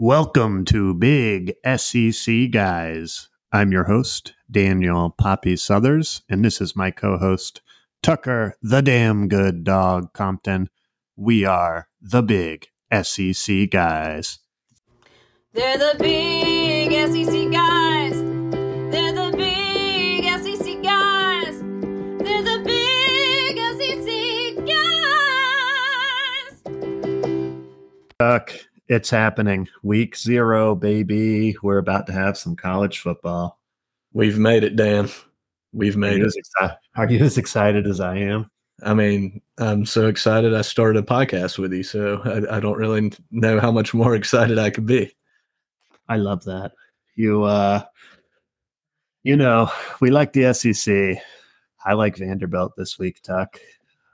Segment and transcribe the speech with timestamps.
[0.00, 3.28] Welcome to Big SEC Guys.
[3.50, 7.62] I'm your host, Daniel Poppy Southers, and this is my co host,
[8.00, 10.70] Tucker the Damn Good Dog Compton.
[11.16, 14.38] We are the Big SEC Guys.
[15.52, 18.22] They're the big SEC guys.
[18.92, 21.58] They're the big SEC guys.
[22.22, 24.78] They're the big SEC guys.
[28.20, 29.68] Tuck, it's happening.
[29.82, 31.56] Week zero, baby.
[31.62, 33.60] We're about to have some college football.
[34.12, 35.10] We've made it, Dan.
[35.72, 36.34] We've made you, it.
[36.34, 38.50] exci- are you as excited as I am?
[38.82, 42.78] I mean, I'm so excited I started a podcast with you, so I, I don't
[42.78, 45.14] really know how much more excited I could be.
[46.08, 46.72] I love that.
[47.16, 47.82] You uh
[49.24, 49.70] you know,
[50.00, 51.22] we like the SEC.
[51.84, 53.60] I like Vanderbilt this week, Tuck.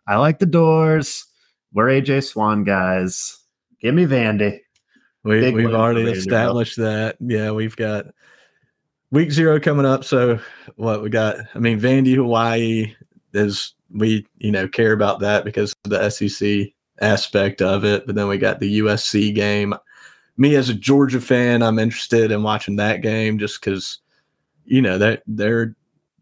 [0.07, 1.27] I like the Dores.
[1.73, 3.39] We're AJ Swann guys.
[3.81, 4.61] Give me Vandy.
[5.25, 7.17] We, we've already established that.
[7.19, 8.07] Yeah, we've got
[9.11, 10.05] week zero coming up.
[10.05, 10.39] So
[10.77, 11.37] what we got?
[11.55, 12.95] I mean, Vandy, Hawaii
[13.33, 18.07] is we you know care about that because of the SEC aspect of it.
[18.07, 19.75] But then we got the USC game.
[20.37, 24.01] Me as a Georgia fan, I'm interested in watching that game just because
[24.67, 25.75] you know that they're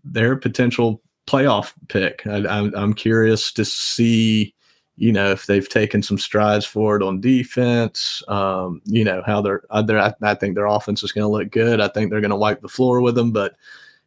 [0.05, 2.25] they're a potential playoff pick.
[2.27, 4.55] I, I'm I'm curious to see
[5.03, 8.23] you know if they've taken some strides forward on defense.
[8.29, 11.51] Um, you know how they're, they're I, I think their offense is going to look
[11.51, 11.81] good.
[11.81, 13.33] I think they're going to wipe the floor with them.
[13.33, 13.57] But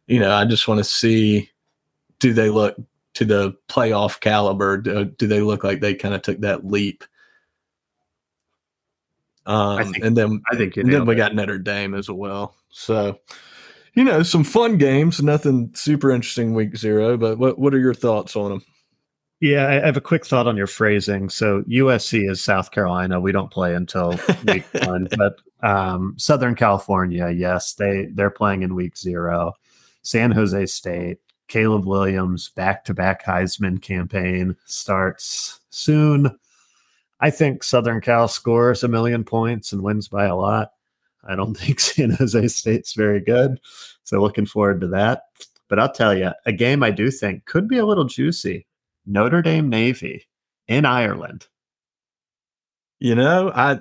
[0.06, 1.50] you know I just want to see
[2.18, 2.76] do they look
[3.12, 4.78] to the playoff caliber?
[4.78, 7.04] Do, do they look like they kind of took that leap?
[9.44, 11.18] Um, think- and then I think then we it.
[11.18, 12.54] got Notre Dame as well.
[12.70, 13.20] So,
[13.92, 15.22] you know, some fun games.
[15.22, 18.64] Nothing super interesting week zero, but what what are your thoughts on them?
[19.40, 21.28] Yeah, I have a quick thought on your phrasing.
[21.28, 23.20] So USC is South Carolina.
[23.20, 28.74] We don't play until week one, but um, Southern California, yes, they they're playing in
[28.74, 29.52] week zero.
[30.02, 36.30] San Jose State, Caleb Williams, back to back Heisman campaign starts soon.
[37.20, 40.72] I think Southern Cal scores a million points and wins by a lot.
[41.24, 43.60] I don't think San Jose State's very good,
[44.04, 45.24] so looking forward to that.
[45.68, 48.65] But I'll tell you, a game I do think could be a little juicy.
[49.06, 50.26] Notre Dame Navy
[50.68, 51.46] in Ireland.
[52.98, 53.80] You know, I,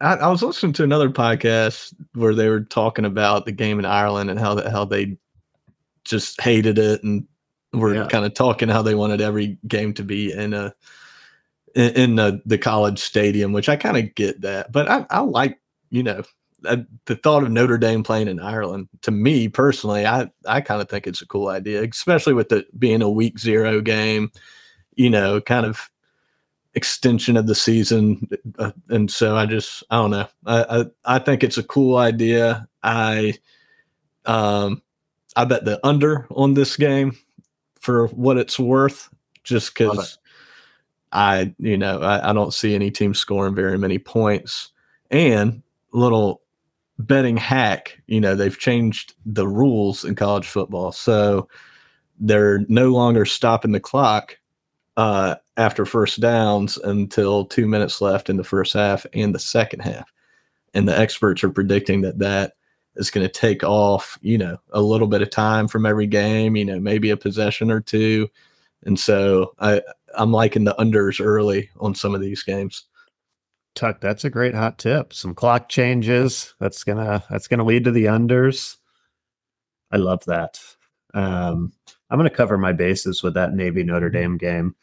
[0.00, 3.84] I I was listening to another podcast where they were talking about the game in
[3.84, 5.16] Ireland and how that how they
[6.04, 7.26] just hated it and
[7.72, 8.08] were Yeah.
[8.08, 10.74] kind of talking how they wanted every game to be in a
[11.74, 15.20] in, in the, the college stadium, which I kind of get that, but I, I
[15.20, 15.58] like
[15.90, 16.22] you know
[16.68, 18.88] I, the thought of Notre Dame playing in Ireland.
[19.02, 22.78] To me personally, I I kind of think it's a cool idea, especially with it
[22.78, 24.30] being a week zero game.
[24.94, 25.90] You know, kind of
[26.74, 30.28] extension of the season, uh, and so I just I don't know.
[30.46, 30.64] I,
[31.04, 32.66] I I think it's a cool idea.
[32.82, 33.34] I
[34.24, 34.82] um
[35.36, 37.16] I bet the under on this game
[37.78, 39.08] for what it's worth,
[39.44, 40.18] just because
[41.12, 44.70] I you know I, I don't see any team scoring very many points,
[45.10, 46.42] and little
[46.98, 48.00] betting hack.
[48.06, 51.48] You know they've changed the rules in college football, so
[52.18, 54.38] they're no longer stopping the clock
[54.96, 59.80] uh, after first downs until two minutes left in the first half and the second
[59.80, 60.12] half.
[60.74, 62.54] And the experts are predicting that that
[62.96, 66.56] is going to take off, you know, a little bit of time from every game,
[66.56, 68.28] you know, maybe a possession or two.
[68.84, 69.82] And so I,
[70.16, 72.84] I'm liking the unders early on some of these games.
[73.74, 75.14] Tuck, that's a great hot tip.
[75.14, 76.54] Some clock changes.
[76.60, 78.76] That's gonna that's gonna lead to the unders.
[79.90, 80.60] I love that.
[81.14, 81.72] Um,
[82.12, 84.76] I'm gonna cover my bases with that Navy Notre Dame game.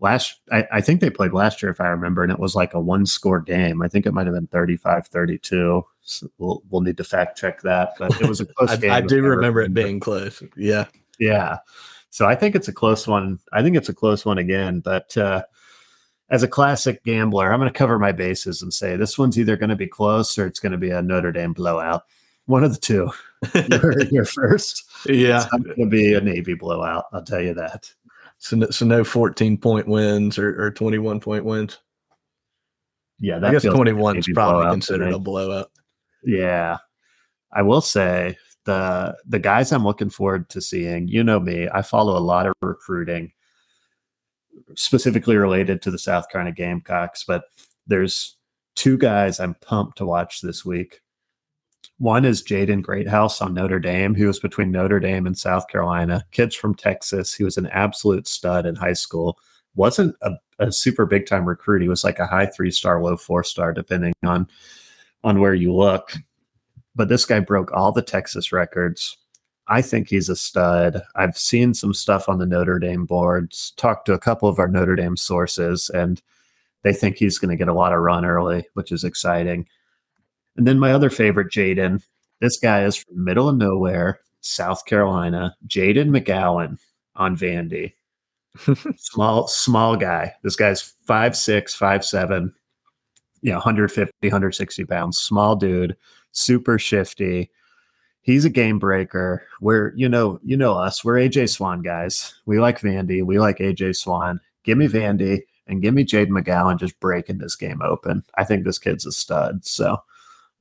[0.00, 2.72] Last I, I think they played last year if I remember, and it was like
[2.74, 3.82] a one score game.
[3.82, 5.82] I think it might have been 35-32.
[6.00, 8.90] So we'll we'll need to fact check that, but it was a close I, game.
[8.90, 10.42] I do remember it being close.
[10.56, 10.86] Yeah.
[11.18, 11.58] Yeah.
[12.10, 13.38] So I think it's a close one.
[13.52, 14.80] I think it's a close one again.
[14.80, 15.42] But uh,
[16.30, 19.56] as a classic gambler, I'm going to cover my bases and say this one's either
[19.56, 22.04] going to be close or it's going to be a Notre Dame blowout.
[22.46, 23.10] One of the two.
[23.70, 24.84] You're, you're first.
[25.06, 25.42] yeah.
[25.42, 27.06] It's not going to be a Navy blowout.
[27.12, 27.90] I'll tell you that.
[28.38, 31.78] So, no- so no 14 point wins or, or 21 point wins.
[33.20, 35.70] Yeah, I guess feels like 21 is probably considered a blowout.
[36.24, 36.78] Yeah.
[37.52, 41.82] I will say the the guys I'm looking forward to seeing, you know me, I
[41.82, 43.32] follow a lot of recruiting
[44.74, 47.44] specifically related to the South Carolina Gamecocks, but
[47.86, 48.36] there's
[48.74, 51.00] two guys I'm pumped to watch this week.
[52.04, 54.14] One is Jaden Greathouse on Notre Dame.
[54.14, 56.22] who was between Notre Dame and South Carolina.
[56.32, 57.32] Kids from Texas.
[57.32, 59.38] He was an absolute stud in high school.
[59.74, 61.80] Wasn't a, a super big time recruit.
[61.80, 64.46] He was like a high three star, low four star, depending on
[65.24, 66.12] on where you look.
[66.94, 69.16] But this guy broke all the Texas records.
[69.68, 71.00] I think he's a stud.
[71.16, 74.68] I've seen some stuff on the Notre Dame boards, talked to a couple of our
[74.68, 76.20] Notre Dame sources, and
[76.82, 79.66] they think he's going to get a lot of run early, which is exciting.
[80.56, 82.02] And then my other favorite, Jaden.
[82.40, 85.56] This guy is from middle of nowhere, South Carolina.
[85.66, 86.78] Jaden McGowan
[87.16, 87.94] on Vandy.
[88.96, 90.34] small, small guy.
[90.42, 92.52] This guy's five six, five seven,
[93.42, 95.96] you know, 150, 160 pounds, small dude,
[96.32, 97.50] super shifty.
[98.22, 99.46] He's a game breaker.
[99.60, 101.04] We're, you know, you know us.
[101.04, 102.34] We're AJ Swann guys.
[102.46, 103.22] We like Vandy.
[103.22, 104.40] We like AJ Swann.
[104.62, 108.24] Give me Vandy and give me Jaden McGowan just breaking this game open.
[108.36, 109.66] I think this kid's a stud.
[109.66, 109.98] So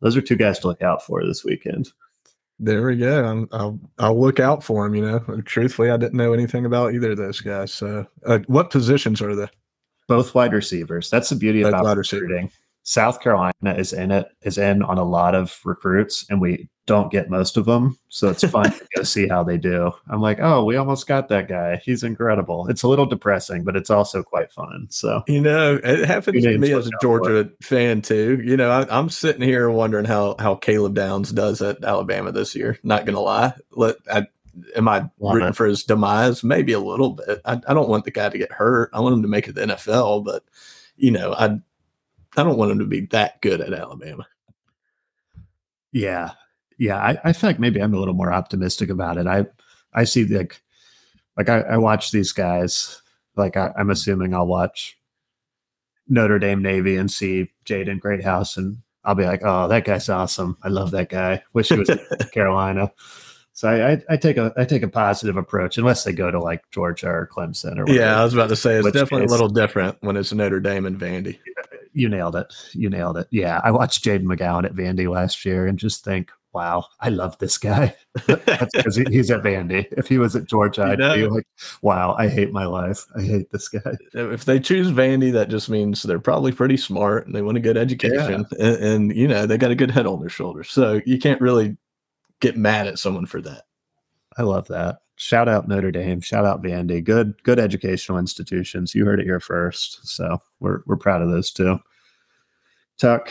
[0.04, 1.92] those are two guys to look out for this weekend.
[2.60, 3.26] There we go.
[3.26, 4.94] I'm, I'll I'll look out for him.
[4.94, 7.74] You know, truthfully, I didn't know anything about either of those guys.
[7.74, 9.48] So, uh, what positions are they?
[10.08, 11.10] Both wide receivers.
[11.10, 12.50] That's the beauty Both about wide receiver.
[12.84, 17.12] South Carolina is in it, is in on a lot of recruits, and we don't
[17.12, 17.98] get most of them.
[18.10, 19.92] So it's fun to go see how they do.
[20.10, 21.78] I'm like, oh, we almost got that guy.
[21.78, 22.68] He's incredible.
[22.68, 24.88] It's a little depressing, but it's also quite fun.
[24.90, 26.92] So You know, it happens to me as a.
[27.02, 28.42] Georgia fan too.
[28.44, 32.54] You know, I, I'm sitting here wondering how how Caleb Downs does at Alabama this
[32.54, 32.78] year.
[32.84, 34.28] Not gonna lie, let I,
[34.76, 35.56] am I Love rooting it.
[35.56, 36.44] for his demise?
[36.44, 37.40] Maybe a little bit.
[37.46, 38.90] I, I don't want the guy to get hurt.
[38.94, 40.44] I want him to make it the NFL, but
[40.98, 41.60] you know, I
[42.36, 44.26] I don't want him to be that good at Alabama.
[45.92, 46.32] Yeah,
[46.78, 46.98] yeah.
[46.98, 49.28] I, I feel like maybe I'm a little more optimistic about it.
[49.28, 49.46] I
[49.94, 50.62] I see like
[51.38, 53.02] like I, I watch these guys.
[53.36, 54.98] Like I, I'm assuming I'll watch
[56.08, 60.58] Notre Dame Navy and see Jaden Greathouse, and I'll be like, oh, that guy's awesome.
[60.64, 61.44] I love that guy.
[61.54, 62.00] Wish he was in
[62.34, 62.92] Carolina.
[63.56, 66.40] So I, I, I take a I take a positive approach, unless they go to
[66.40, 69.30] like Georgia or Clemson or Yeah, I was about to say it's Which definitely case-
[69.30, 71.38] a little different when it's Notre Dame and Vandy.
[71.94, 72.54] You nailed it.
[72.74, 73.28] You nailed it.
[73.32, 77.38] Yeah, I watched Jaden McGowan at Vandy last year and just think, wow, I love
[77.40, 77.96] this guy.
[78.28, 79.86] That's because he, he's at Vandy.
[79.92, 81.48] If he was at Georgia, I'd be like,
[81.82, 83.06] wow, I hate my life.
[83.16, 83.98] I hate this guy.
[84.14, 87.62] if they choose Vandy, that just means they're probably pretty smart and they want a
[87.62, 90.70] good education, and, and you know they got a good head on their shoulders.
[90.70, 91.76] So you can't really
[92.40, 93.64] get mad at someone for that.
[94.38, 95.00] I love that.
[95.16, 96.22] Shout out Notre Dame.
[96.22, 97.04] Shout out Vandy.
[97.04, 98.96] Good, good educational institutions.
[98.96, 100.08] You heard it here first.
[100.08, 101.80] So we're we're proud of those too.
[102.98, 103.30] Tuck,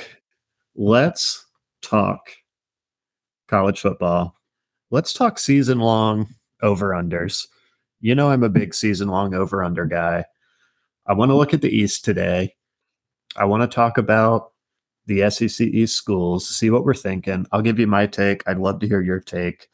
[0.77, 1.45] let's
[1.83, 2.31] talk
[3.49, 4.37] college football.
[4.91, 6.29] Let's talk season long
[6.63, 7.47] over unders.
[8.01, 10.25] You know I'm a big season long over under guy.
[11.07, 12.55] I want to look at the East today.
[13.37, 14.53] I want to talk about
[15.07, 17.47] the SEC East schools, see what we're thinking.
[17.51, 18.43] I'll give you my take.
[18.47, 19.69] I'd love to hear your take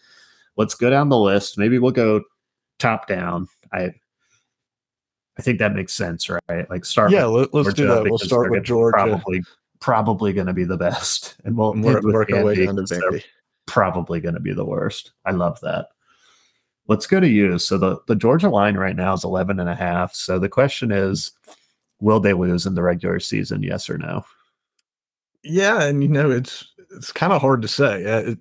[0.59, 1.57] let's go down the list.
[1.57, 2.23] Maybe we'll go
[2.79, 3.49] top down.
[3.73, 3.95] I
[5.39, 6.69] I think that makes sense, right?
[6.69, 8.05] Like start Yeah, with let, us do that.
[8.05, 9.43] We'll start with Georgia Probably
[9.81, 12.83] probably going to be the best, and we'll and work, work our way down to
[12.83, 13.25] 'cause they're Vandy.
[13.67, 15.13] Probably going to be the worst.
[15.25, 15.89] I love that.
[16.89, 17.59] Let's go to you.
[17.59, 20.15] So the the Georgia line right now is 11 and a half.
[20.15, 21.31] So the question is
[22.01, 24.25] will they lose in the regular season yes or no?
[25.45, 26.67] Yeah, and you know it's
[26.97, 28.05] it's kind of hard to say.
[28.05, 28.39] Uh, It,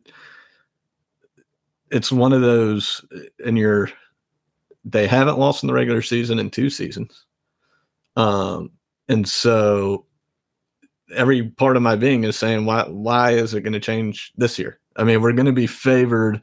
[1.92, 3.04] it's one of those,
[3.46, 3.90] and you're
[4.86, 7.26] they haven't lost in the regular season in two seasons,
[8.16, 8.72] um,
[9.10, 10.06] and so
[11.16, 14.58] every part of my being is saying why why is it going to change this
[14.60, 14.80] year?
[14.96, 16.42] I mean, we're going to be favored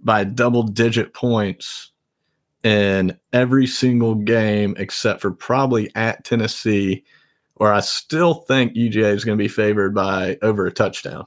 [0.00, 1.92] by double digit points
[2.64, 7.04] in every single game except for probably at Tennessee
[7.54, 11.26] where I still think UGA is going to be favored by over a touchdown.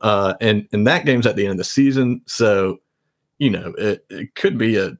[0.00, 2.78] Uh, and and that game's at the end of the season, so
[3.44, 4.96] you know it, it could be a.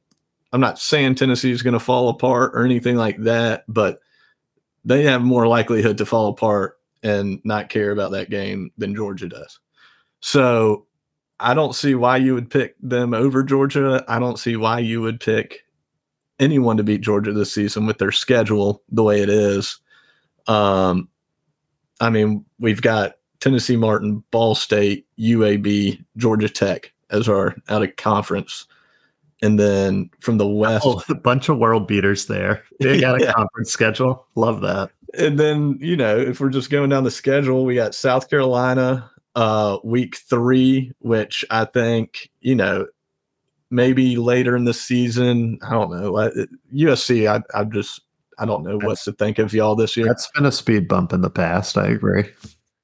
[0.53, 3.99] I'm not saying Tennessee is going to fall apart or anything like that, but
[4.85, 9.27] they have more likelihood to fall apart and not care about that game than Georgia
[9.27, 9.59] does.
[10.19, 10.85] So
[11.39, 14.05] I don't see why you would pick them over Georgia.
[14.07, 15.65] I don't see why you would pick
[16.39, 19.79] anyone to beat Georgia this season with their schedule the way it is.
[20.47, 21.09] Um,
[21.99, 27.95] I mean, we've got Tennessee Martin, Ball State, UAB, Georgia Tech as our out of
[27.95, 28.65] conference.
[29.41, 32.63] And then from the West, Oh, a bunch of world beaters there.
[32.79, 33.33] They got a Yeah.
[33.33, 34.25] conference schedule.
[34.35, 34.91] Love that.
[35.17, 39.09] and then you know if we're just going down the schedule we got south carolina
[39.35, 42.85] uh week three which i think you know
[43.69, 46.31] maybe later in the season i don't know I-
[46.73, 48.01] usc i, I just
[48.39, 51.13] i don't know what to think of y'all this year That's been a speed bump
[51.13, 51.77] in the past.
[51.77, 52.25] I agree.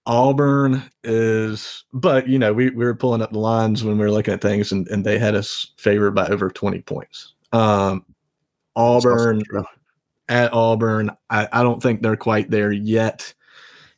[0.08, 4.12] Auburn is but you know we, we were pulling up the lines when we were
[4.12, 8.04] looking at things and, and they had us favored by over 20 points um
[8.76, 9.44] auburn
[10.32, 11.12] at Auburn.
[11.30, 13.34] I, I don't think they're quite there yet.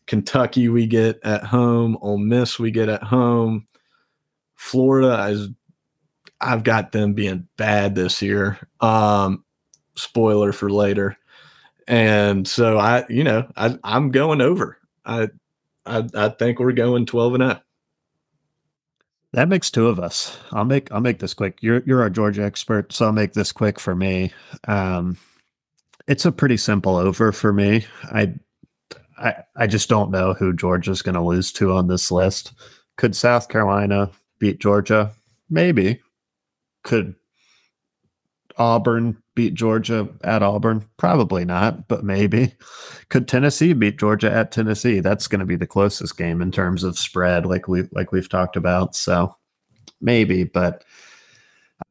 [0.07, 1.98] Kentucky we get at home.
[2.01, 3.67] Ole Miss we get at home.
[4.55, 5.50] Florida is
[6.41, 8.57] I've got them being bad this year.
[8.81, 9.45] Um,
[9.95, 11.15] spoiler for later.
[11.88, 14.77] And so I, you know, I, I'm going over.
[15.05, 15.29] I,
[15.85, 17.65] I, I think we're going 12 and up.
[19.33, 20.37] That makes two of us.
[20.51, 21.57] I'll make I'll make this quick.
[21.61, 24.31] You're you're our Georgia expert, so I'll make this quick for me.
[24.67, 25.17] Um,
[26.07, 27.85] it's a pretty simple over for me.
[28.03, 28.35] I
[29.17, 32.53] I I just don't know who Georgia's going to lose to on this list.
[32.95, 35.11] Could South Carolina beat Georgia?
[35.49, 35.99] Maybe.
[36.83, 37.15] Could
[38.57, 40.87] Auburn beat Georgia at Auburn?
[40.97, 42.53] Probably not, but maybe.
[43.09, 44.99] Could Tennessee beat Georgia at Tennessee?
[44.99, 48.29] That's going to be the closest game in terms of spread, like we like we've
[48.29, 48.95] talked about.
[48.95, 49.35] So
[50.01, 50.83] maybe, but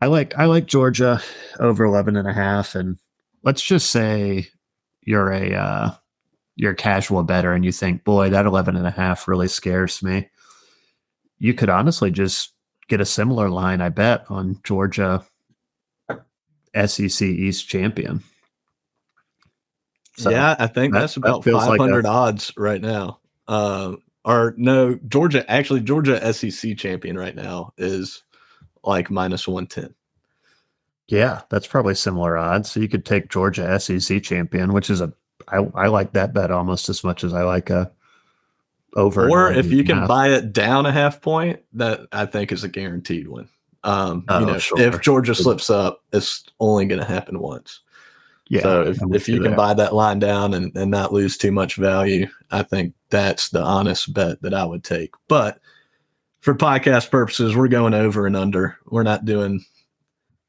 [0.00, 1.20] I like I like Georgia
[1.60, 2.98] over 11 and a half and
[3.42, 4.46] let's just say
[5.02, 5.90] you're a uh
[6.56, 10.02] you're a casual better and you think, boy, that 11 and a half really scares
[10.02, 10.28] me.
[11.38, 12.52] You could honestly just
[12.88, 15.24] get a similar line, I bet, on Georgia
[16.74, 18.22] SEC East champion.
[20.16, 23.18] So yeah, I think that- that's that about like 500 a- odds right now.
[23.48, 28.22] Uh, or no, Georgia, actually, Georgia SEC champion right now is
[28.84, 29.94] like minus 110.
[31.08, 32.70] Yeah, that's probably similar odds.
[32.70, 35.12] So you could take Georgia SEC champion, which is a
[35.48, 37.90] I, I like that bet almost as much as I like a
[38.94, 39.28] over.
[39.28, 40.08] Or if you can half.
[40.08, 43.48] buy it down a half point, that I think is a guaranteed one.
[43.84, 44.80] Um, Oh, you know, sure.
[44.80, 47.80] if Georgia slips up, it's only going to happen once.
[48.48, 51.50] yeah, so if, if you can buy that line down and, and not lose too
[51.52, 55.12] much value, I think that's the honest bet that I would take.
[55.28, 55.58] But
[56.40, 58.76] for podcast purposes, we're going over and under.
[58.86, 59.64] We're not doing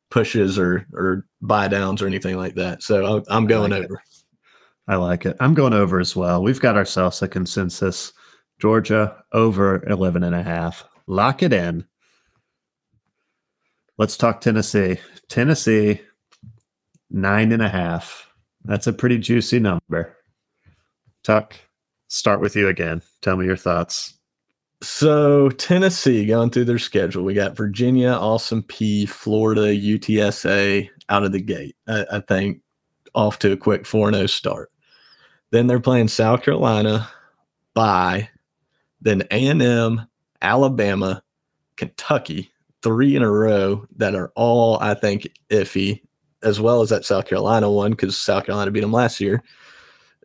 [0.09, 2.83] pushes or or buy downs or anything like that.
[2.83, 3.85] So I- I'm going like it.
[3.85, 4.03] over.
[4.87, 5.37] I like it.
[5.39, 6.43] I'm going over as well.
[6.43, 8.11] We've got ourselves a consensus.
[8.59, 10.83] Georgia over 11 and a half.
[11.07, 11.85] Lock it in.
[13.97, 15.00] Let's talk Tennessee.
[15.29, 16.01] Tennessee,
[17.09, 18.27] nine and a half.
[18.65, 20.15] That's a pretty juicy number.
[21.23, 21.55] Tuck,
[22.07, 23.01] start with you again.
[23.21, 24.15] Tell me your thoughts.
[24.81, 27.23] So Tennessee going through their schedule.
[27.23, 31.75] We got Virginia, Austin Peay, Florida, UTSA out of the gate.
[31.88, 32.62] I, I think
[33.15, 34.71] off to a quick 4-0 start.
[35.51, 37.07] Then they're playing South Carolina,
[37.73, 38.29] by
[39.01, 40.07] then A&M,
[40.41, 41.23] Alabama,
[41.75, 42.51] Kentucky,
[42.83, 46.01] three in a row that are all I think iffy,
[46.43, 49.41] as well as that South Carolina one because South Carolina beat them last year.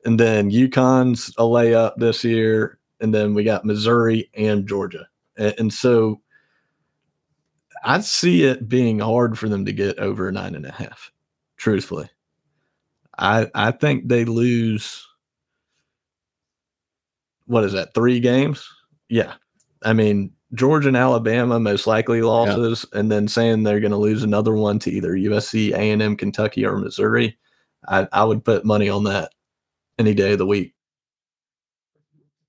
[0.05, 5.55] And then UConn's a layup this year, and then we got Missouri and Georgia, and,
[5.59, 6.21] and so
[7.85, 11.13] I see it being hard for them to get over nine and a half.
[11.57, 12.09] Truthfully,
[13.19, 15.07] I I think they lose.
[17.47, 17.95] What is that?
[17.95, 18.69] Three games?
[19.09, 19.35] Yeah,
[19.83, 24.23] I mean Georgia and Alabama most likely losses, and then saying they're going to lose
[24.23, 27.37] another one to either USC, A and M, Kentucky, or Missouri.
[27.87, 29.33] I, I would put money on that
[29.99, 30.75] any day of the week.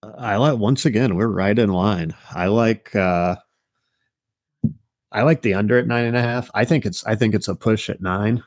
[0.01, 2.15] I like once again, we're right in line.
[2.31, 3.35] I like uh
[5.11, 6.49] I like the under at nine and a half.
[6.53, 8.43] I think it's I think it's a push at nine.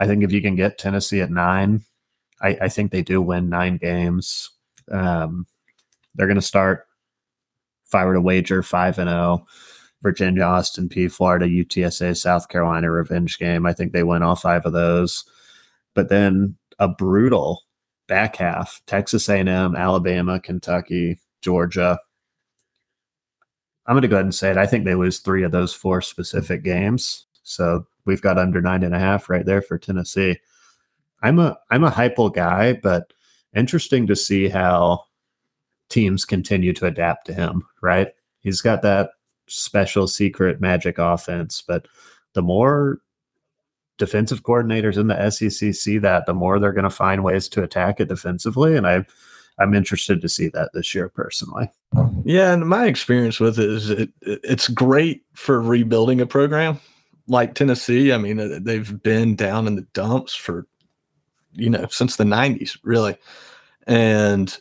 [0.00, 1.82] I think if you can get Tennessee at nine,
[2.40, 4.50] I, I think they do win nine games.
[4.90, 5.46] Um
[6.14, 6.85] they're gonna start
[7.86, 9.46] if I were to wager five and oh,
[10.02, 13.66] Virginia, Austin Peay, Florida, UTSA, South Carolina revenge game.
[13.66, 15.24] I think they win all five of those.
[15.94, 17.62] But then a brutal
[18.06, 21.98] back half texas a&m alabama kentucky georgia
[23.86, 25.74] i'm going to go ahead and say it i think they lose three of those
[25.74, 30.36] four specific games so we've got under nine and a half right there for tennessee
[31.22, 33.12] i'm a i'm a Heupel guy but
[33.54, 35.02] interesting to see how
[35.88, 38.08] teams continue to adapt to him right
[38.40, 39.10] he's got that
[39.48, 41.86] special secret magic offense but
[42.34, 43.00] the more
[43.98, 47.62] defensive coordinators in the SEC see that, the more they're going to find ways to
[47.62, 48.76] attack it defensively.
[48.76, 49.04] And I,
[49.58, 51.70] I'm interested to see that this year personally.
[52.24, 56.78] Yeah, and my experience with it is it, it's great for rebuilding a program
[57.26, 58.12] like Tennessee.
[58.12, 60.66] I mean, uh, they've been down in the dumps for
[61.52, 63.16] you know since the '90s, really,
[63.86, 64.58] and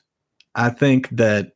[0.55, 1.51] I think that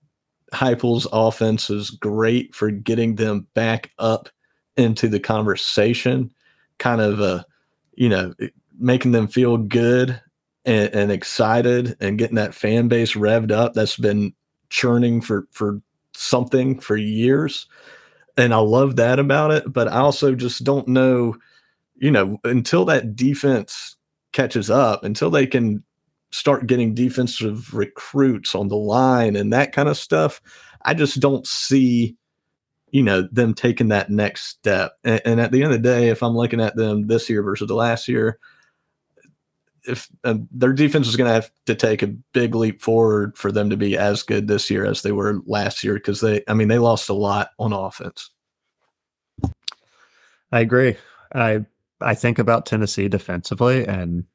[0.53, 4.29] Heupel's offense is great for getting them back up
[4.77, 6.31] into the conversation,
[6.77, 7.43] kind of uh,
[7.95, 8.33] you know
[8.77, 10.21] making them feel good
[10.65, 13.73] and, and excited and getting that fan base revved up.
[13.73, 14.33] That's been
[14.69, 15.81] churning for for
[16.13, 17.67] something for years
[18.37, 21.35] and i love that about it but i also just don't know
[21.95, 23.95] you know until that defense
[24.31, 25.83] catches up until they can
[26.31, 30.41] start getting defensive recruits on the line and that kind of stuff,
[30.83, 32.15] I just don't see,
[32.91, 34.93] you know, them taking that next step.
[35.03, 37.43] And, and at the end of the day, if I'm looking at them this year
[37.43, 38.39] versus the last year,
[39.87, 43.51] if uh, their defense is going to have to take a big leap forward for
[43.51, 46.53] them to be as good this year as they were last year, because they, I
[46.53, 48.29] mean, they lost a lot on offense.
[50.51, 50.97] I agree.
[51.33, 51.65] I
[52.01, 54.25] I think about Tennessee defensively, and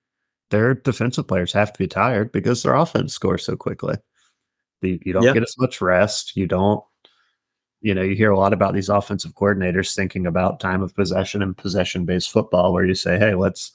[0.55, 3.97] their defensive players have to be tired because their offense scores so quickly.
[4.83, 5.33] You, you don't Yeah.
[5.33, 6.37] get as much rest.
[6.37, 6.81] You don't,
[7.81, 11.43] you know, you hear a lot about these offensive coordinators thinking about time of possession
[11.43, 13.73] and possession based football, where you say, hey, let's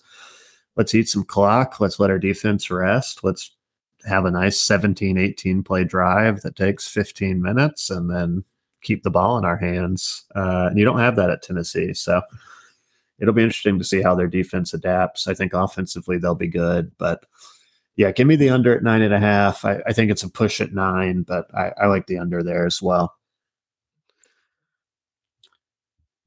[0.77, 1.81] let's eat some clock.
[1.81, 3.25] Let's let our defense rest.
[3.25, 3.51] Let's
[4.07, 8.45] have a nice 17, 18 play drive that takes 15 minutes and then
[8.81, 10.23] keep the ball in our hands.
[10.33, 11.93] Uh, and you don't have that at Tennessee.
[11.93, 12.21] So
[13.19, 15.27] it'll be interesting to see how their defense adapts.
[15.27, 17.25] I think offensively they'll be good, but
[17.95, 19.65] yeah, give me the under at nine and a half.
[19.65, 22.65] I, I think it's a push at nine, but I, I like the under there
[22.65, 23.13] as well.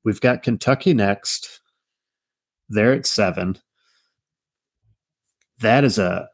[0.05, 1.61] We've got Kentucky next.
[2.69, 3.59] They're at seven.
[5.61, 6.29] That is a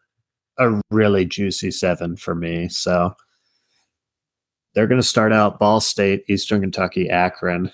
[0.58, 2.68] a really juicy seven for me.
[2.68, 3.14] So
[4.74, 7.70] they're going to start out Ball State, Eastern Kentucky, Akron.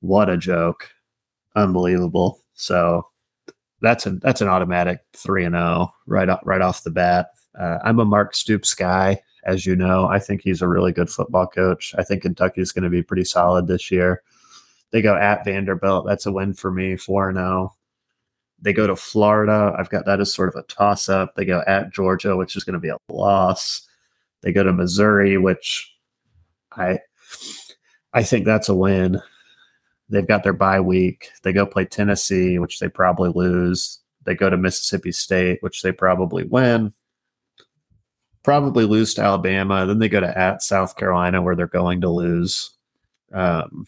[0.00, 0.90] What a joke!
[1.56, 2.40] Unbelievable.
[2.54, 3.08] So
[3.80, 7.30] that's an that's an automatic three and zero right off, right off the bat.
[7.58, 10.06] Uh, I'm a Mark Stoops guy, as you know.
[10.06, 11.94] I think he's a really good football coach.
[11.98, 14.22] I think Kentucky's going to be pretty solid this year.
[14.90, 16.06] They go at Vanderbilt.
[16.06, 17.74] That's a win for me, four and zero.
[18.60, 19.74] They go to Florida.
[19.78, 21.34] I've got that as sort of a toss up.
[21.34, 23.86] They go at Georgia, which is going to be a loss.
[24.42, 25.94] They go to Missouri, which
[26.72, 26.98] I
[28.12, 29.20] I think that's a win.
[30.08, 31.30] They've got their bye week.
[31.42, 34.00] They go play Tennessee, which they probably lose.
[34.24, 36.92] They go to Mississippi State, which they probably win.
[38.42, 39.86] Probably lose to Alabama.
[39.86, 42.70] Then they go to at South Carolina, where they're going to lose.
[43.32, 43.86] Um,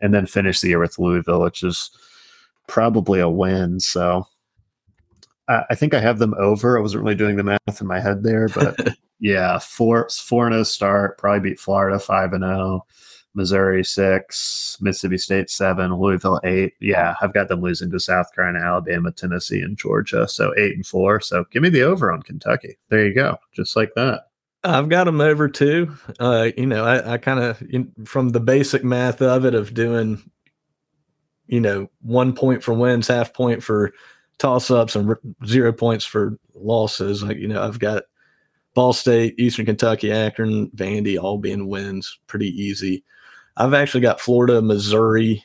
[0.00, 1.90] and then finish the year with Louisville, which is
[2.66, 3.80] probably a win.
[3.80, 4.26] So
[5.48, 6.76] I, I think I have them over.
[6.76, 8.76] I wasn't really doing the math in my head there, but
[9.20, 11.18] yeah, four four and zero start.
[11.18, 12.84] Probably beat Florida five and zero.
[13.36, 16.72] Missouri six, Mississippi State seven, Louisville eight.
[16.80, 20.26] Yeah, I've got them losing to South Carolina, Alabama, Tennessee, and Georgia.
[20.26, 21.20] So eight and four.
[21.20, 22.78] So give me the over on Kentucky.
[22.88, 24.28] There you go, just like that.
[24.64, 25.94] I've got them over too.
[26.18, 27.62] Uh, you know, I, I kind of
[28.08, 30.28] from the basic math of it of doing,
[31.46, 33.92] you know, one point for wins, half point for
[34.38, 37.22] toss ups, and zero points for losses.
[37.22, 38.04] Like you know, I've got
[38.74, 43.04] Ball State, Eastern Kentucky, Akron, Vandy all being wins, pretty easy.
[43.56, 45.44] I've actually got Florida, Missouri,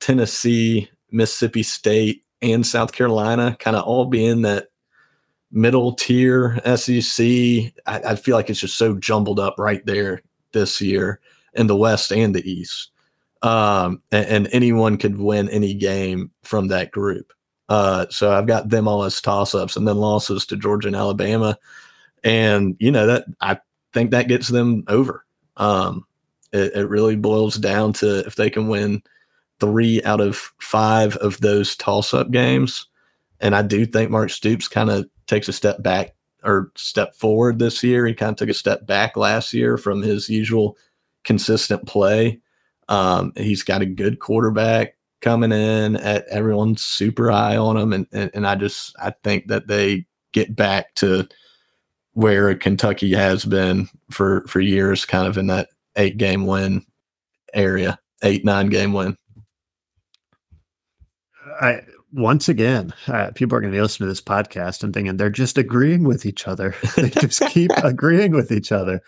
[0.00, 4.68] Tennessee, Mississippi State, and South Carolina kind of all being that
[5.50, 7.24] middle tier SEC.
[7.24, 11.20] I, I feel like it's just so jumbled up right there this year
[11.54, 12.90] in the West and the East.
[13.42, 17.32] Um, and, and anyone could win any game from that group.
[17.68, 20.96] Uh, so I've got them all as toss ups and then losses to Georgia and
[20.96, 21.58] Alabama.
[22.24, 23.58] And, you know, that I
[23.92, 25.24] think that gets them over.
[25.56, 26.04] Um,
[26.56, 29.02] it, it really boils down to if they can win
[29.60, 32.86] three out of five of those toss up games.
[33.40, 36.14] And I do think Mark Stoops kind of takes a step back
[36.44, 38.06] or step forward this year.
[38.06, 40.76] He kind of took a step back last year from his usual
[41.24, 42.40] consistent play.
[42.88, 47.92] Um, he's got a good quarterback coming in at everyone's super high on him.
[47.92, 51.26] And, and, and I just, I think that they get back to
[52.12, 56.84] where Kentucky has been for, for years, kind of in that eight game win
[57.54, 59.16] area, eight, nine game win.
[61.60, 61.82] I
[62.12, 65.28] once again, uh, people are going to be listening to this podcast and thinking they're
[65.28, 66.74] just agreeing with each other.
[66.96, 69.02] they just keep agreeing with each other.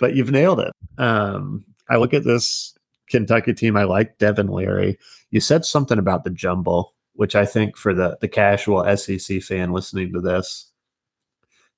[0.00, 0.72] But you've nailed it.
[0.98, 2.74] Um, I look at this
[3.10, 3.76] Kentucky team.
[3.76, 4.98] I like Devin Leary.
[5.30, 9.72] You said something about the jumble, which I think for the the casual SEC fan
[9.72, 10.70] listening to this,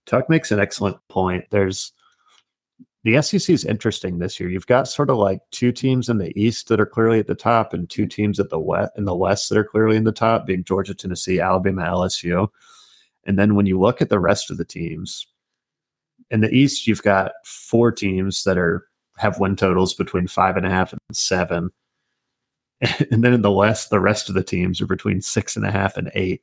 [0.07, 1.45] Tuck makes an excellent point.
[1.51, 1.93] There's
[3.07, 4.51] the SEC is interesting this year.
[4.51, 7.37] You've got sort of like two teams in the East that are clearly at the
[7.37, 10.11] top, and two teams at the West in the West that are clearly in the
[10.11, 12.49] top, being Georgia, Tennessee, Alabama, LSU.
[13.25, 15.25] And then when you look at the rest of the teams
[16.33, 18.89] in the East, you've got four teams that are
[19.19, 21.71] have win totals between five and a half and seven.
[23.13, 25.71] And then in the West, the rest of the teams are between six and a
[25.71, 26.43] half and eight.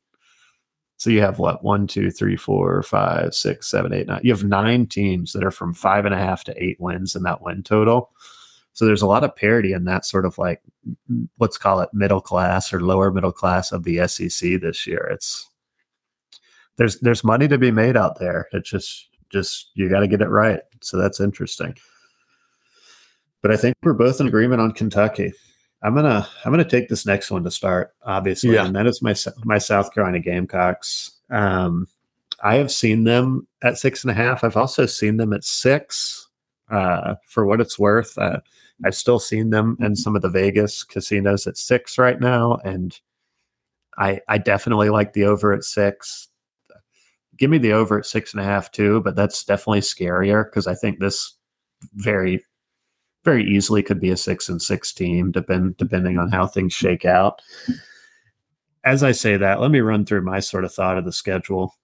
[1.03, 4.21] So you have what one, two, three, four, five, six, seven, eight, nine.
[4.23, 7.23] You have nine teams that are from five and a half to eight wins in
[7.23, 8.11] that win total.
[8.71, 10.61] So there's a lot of parity in that sort of like
[11.39, 15.09] let's call it middle class or lower middle class of the SEC this year.
[15.11, 15.49] It's
[16.77, 18.47] there's there's money to be made out there.
[18.53, 20.61] It's just just you got to get it right.
[20.79, 21.75] So that's interesting.
[23.41, 25.33] But I think we're both in agreement on Kentucky.
[25.83, 28.65] I'm gonna I'm gonna take this next one to start, obviously, Yeah.
[28.65, 31.11] and that is my my South Carolina Gamecocks.
[31.29, 31.87] Um,
[32.41, 34.43] I have seen them at six and a half.
[34.43, 36.27] I've also seen them at six.
[36.69, 38.39] Uh, for what it's worth, uh,
[38.85, 42.97] I've still seen them in some of the Vegas casinos at six right now, and
[43.97, 46.29] I I definitely like the over at six.
[47.37, 50.65] Give me the over at six and a half too, but that's definitely scarier because
[50.67, 51.33] I think this
[51.95, 52.43] very
[53.23, 57.05] very easily could be a six and six team, depend depending on how things shake
[57.05, 57.41] out.
[58.83, 61.75] As I say that, let me run through my sort of thought of the schedule.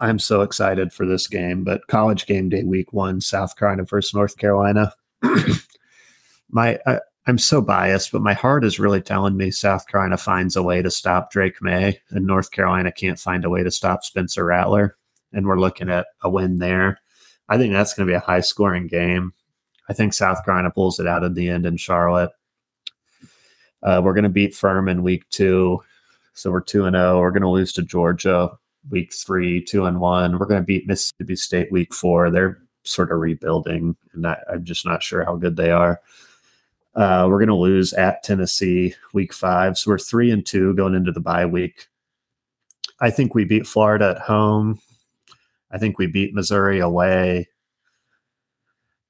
[0.00, 4.14] I'm so excited for this game, but college game day week one, South Carolina versus
[4.14, 4.92] North Carolina.
[6.50, 10.54] my I, I'm so biased, but my heart is really telling me South Carolina finds
[10.54, 14.04] a way to stop Drake Maye, and North Carolina can't find a way to stop
[14.04, 14.96] Spencer Rattler,
[15.32, 17.00] and we're looking at a win there.
[17.48, 19.32] I think that's going to be a high scoring game.
[19.88, 22.30] I think South Carolina pulls it out at the end in Charlotte.
[23.82, 25.80] Uh, we're going to beat Furman week two,
[26.32, 27.20] so we're two and zero.
[27.20, 28.50] We're going to lose to Georgia
[28.90, 30.38] week three, two and one.
[30.38, 32.30] We're going to beat Mississippi State week four.
[32.30, 36.00] They're sort of rebuilding, and I, I'm just not sure how good they are.
[36.94, 40.94] Uh, we're going to lose at Tennessee week five, so we're three and two going
[40.94, 41.88] into the bye week.
[43.00, 44.80] I think we beat Florida at home.
[45.70, 47.48] I think we beat Missouri away.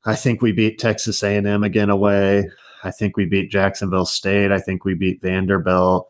[0.07, 2.49] I think we beat Texas A&M again away.
[2.85, 4.53] I think we beat Jacksonville State.
[4.53, 6.09] I think we beat Vanderbilt.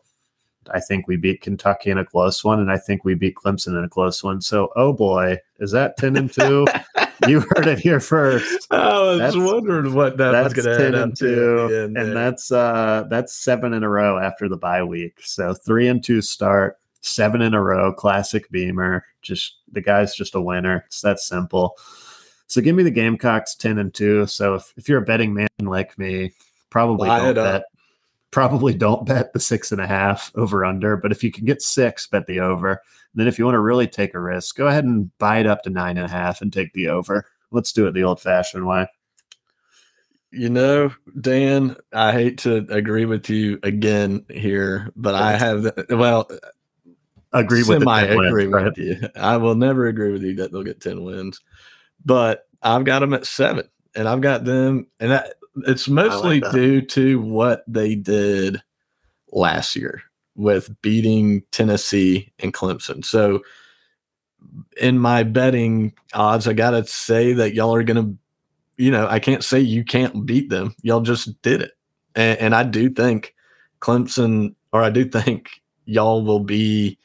[0.71, 3.77] I think we beat Kentucky in a close one, and I think we beat Clemson
[3.77, 4.41] in a close one.
[4.41, 6.67] So, oh boy, is that ten and two?
[7.27, 8.67] you heard it here first.
[8.69, 11.25] I was That's- wondering what that was That's going to end and up to.
[11.25, 15.19] two, and that's uh that's seven in a row after the bye week.
[15.23, 17.93] So three and two start, seven in a row.
[17.93, 19.05] Classic Beamer.
[19.21, 20.83] Just the guy's just a winner.
[20.87, 21.77] It's that simple.
[22.47, 24.25] So give me the Gamecocks ten and two.
[24.25, 26.33] So if, if you're a betting man like me,
[26.69, 27.63] probably don't bet.
[28.31, 30.97] Probably don't bet the six and a half over under.
[30.97, 32.71] But if you can get six, bet the over.
[32.71, 32.79] And
[33.15, 35.63] then if you want to really take a risk, go ahead and buy it up
[35.63, 37.25] to nine and a half and take the over.
[37.51, 38.87] Let's do it the old fashioned way.
[40.31, 46.29] You know, Dan, I hate to agree with you again here, but I have well,
[47.33, 49.01] Agree with the semi 10 agree with you.
[49.15, 51.41] I will never agree with you that they'll get ten wins,
[52.05, 56.53] but I've got them at seven, and I've got them, and that, it's mostly that.
[56.53, 58.61] due to what they did
[59.31, 60.01] last year
[60.35, 63.03] with beating Tennessee and Clemson.
[63.03, 63.41] So,
[64.79, 68.13] in my betting odds, I gotta say that y'all are gonna,
[68.77, 70.75] you know, I can't say you can't beat them.
[70.81, 71.71] Y'all just did it,
[72.15, 73.33] and, and I do think
[73.81, 75.49] Clemson, or I do think
[75.85, 76.97] y'all will be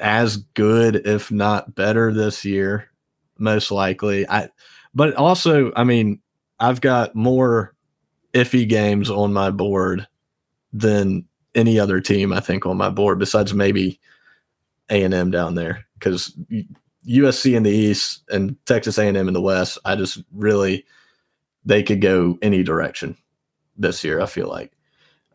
[0.00, 2.90] as good, if not better, this year,
[3.38, 4.28] most likely.
[4.28, 4.48] I,
[4.94, 6.20] but also, I mean,
[6.58, 7.74] I've got more
[8.32, 10.06] iffy games on my board
[10.72, 12.32] than any other team.
[12.32, 14.00] I think on my board, besides maybe
[14.90, 16.36] A and M down there, because
[17.06, 19.78] USC in the East and Texas A and M in the West.
[19.84, 20.84] I just really
[21.64, 23.16] they could go any direction
[23.76, 24.20] this year.
[24.20, 24.72] I feel like.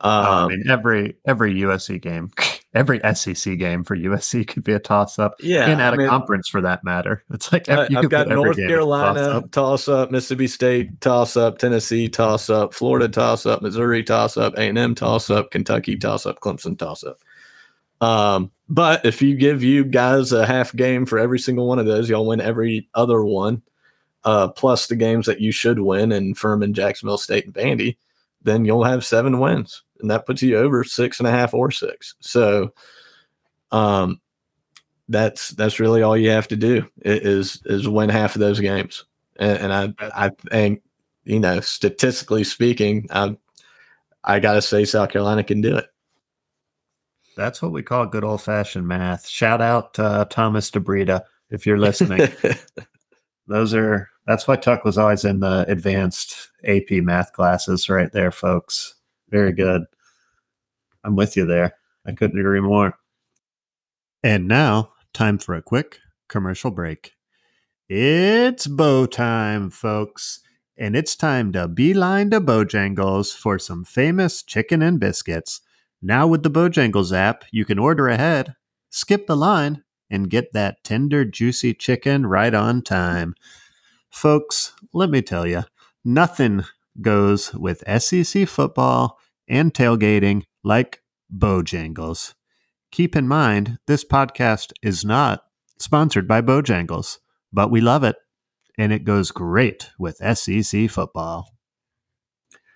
[0.03, 2.31] Oh, I Um, mean, every every USC game,
[2.73, 5.97] every SEC game for USC could be a toss up, yeah, and at I a
[5.99, 7.23] mean, conference for that matter.
[7.33, 10.09] It's like you I've got every North a Carolina toss-up.
[10.11, 14.77] Mississippi State toss up, Tennessee toss up, Florida toss up, Missouri toss up, A and
[14.77, 17.19] M toss up, Kentucky toss up, Clemson toss up.
[18.01, 21.85] Um, but if you give you guys a half game for every single one of
[21.85, 23.61] those, y'all win every other one,
[24.23, 27.97] uh, plus the games that you should win in Furman, Jacksonville State, and Vandy,
[28.41, 31.71] then you'll have seven wins, and that puts you over six and a half or
[31.71, 32.15] six.
[32.19, 32.73] So,
[33.71, 34.19] um,
[35.09, 39.05] that's that's really all you have to do is is win half of those games,
[39.37, 40.81] and, and I I think
[41.25, 43.35] you know statistically speaking, I
[44.23, 45.87] I gotta say South Carolina can do it.
[47.35, 49.27] That's what we call good old fashioned math.
[49.27, 52.29] Shout out uh, Thomas DeBrita if you're listening.
[53.47, 58.31] Those are that's why Tuck was always in the advanced AP math classes right there,
[58.31, 58.95] folks.
[59.32, 59.84] Very good.
[61.04, 61.74] I'm with you there.
[62.06, 62.98] I couldn't agree more.
[64.24, 67.13] And now, time for a quick commercial break.
[67.89, 70.39] It's bow time, folks.
[70.78, 75.62] And it's time to beeline to Bojangles for some famous chicken and biscuits.
[76.02, 78.56] Now, with the Bojangles app, you can order ahead,
[78.89, 83.36] skip the line, and get that tender, juicy chicken right on time.
[84.10, 85.63] Folks, let me tell you,
[86.04, 86.63] nothing
[86.99, 91.01] goes with SEC football and tailgating like
[91.36, 92.34] Bojangles.
[92.91, 95.43] keep in mind this podcast is not
[95.80, 97.19] sponsored by Bojangles,
[97.54, 98.17] but we love it
[98.77, 101.47] and it goes great with SEC football.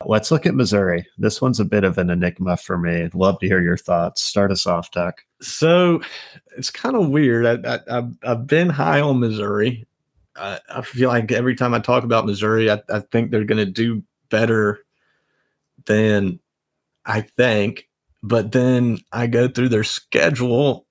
[0.06, 1.08] Let's look at Missouri.
[1.18, 3.04] This one's a bit of an enigma for me.
[3.04, 4.22] I'd love to hear your thoughts.
[4.22, 5.24] Start us off, Tuck.
[5.42, 6.02] So
[6.58, 7.46] it's kind of weird.
[7.46, 9.86] I, I, I've, I've been high on Missouri.
[10.36, 13.66] I, I feel like every time I talk about Missouri, I, I think they're going
[13.66, 14.80] to do better
[15.86, 16.40] than
[17.06, 17.88] I think.
[18.24, 20.88] But then I go through their schedule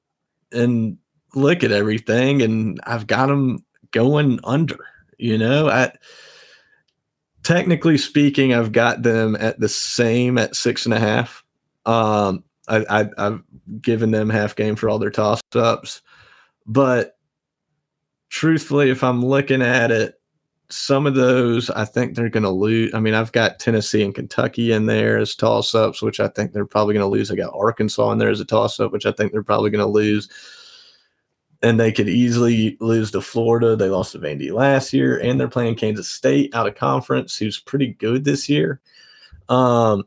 [0.53, 0.99] and
[1.35, 4.79] look at everything, and I've got them going under.
[5.19, 5.93] You know, I
[7.43, 11.45] technically speaking, I've got them at the same at six and a half.
[11.87, 13.43] Um, I, I, have
[13.81, 16.01] given them half game for all their toss ups,
[16.67, 17.19] but
[18.35, 20.21] truthfully, if I'm looking at it,
[20.69, 22.93] some of those I think they're going to lose.
[22.93, 26.53] I mean, I've got Tennessee and Kentucky in there as toss ups, which I think
[26.53, 27.31] they're probably going to lose.
[27.31, 29.85] I got Arkansas in there as a toss up, which I think they're probably going
[29.85, 30.29] to lose
[31.63, 33.77] and they could easily lose to Florida.
[33.77, 37.61] They lost to Vandy last year, and they're playing Kansas State out of conference, who's
[37.61, 38.81] pretty good this year.
[39.49, 40.03] Um,